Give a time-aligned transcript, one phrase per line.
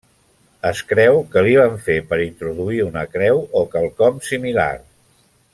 [0.69, 4.71] Es creu que li van fer per introduir una creu o quelcom similar.